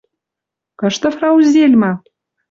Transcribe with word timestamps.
Кышты 0.79 1.07
фрау 1.15 1.37
Зельма?.. 1.51 1.91